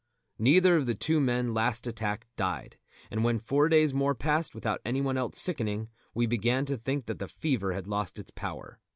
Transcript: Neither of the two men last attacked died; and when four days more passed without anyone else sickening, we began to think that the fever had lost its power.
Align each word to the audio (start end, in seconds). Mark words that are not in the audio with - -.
Neither 0.39 0.77
of 0.77 0.87
the 0.87 0.95
two 0.95 1.19
men 1.19 1.53
last 1.53 1.85
attacked 1.85 2.25
died; 2.35 2.75
and 3.11 3.23
when 3.23 3.37
four 3.37 3.69
days 3.69 3.93
more 3.93 4.15
passed 4.15 4.55
without 4.55 4.81
anyone 4.83 5.15
else 5.15 5.37
sickening, 5.37 5.89
we 6.15 6.25
began 6.25 6.65
to 6.65 6.77
think 6.77 7.05
that 7.05 7.19
the 7.19 7.27
fever 7.27 7.73
had 7.73 7.85
lost 7.85 8.17
its 8.17 8.31
power. 8.31 8.79